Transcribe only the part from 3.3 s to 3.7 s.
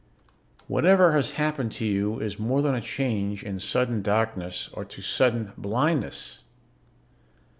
to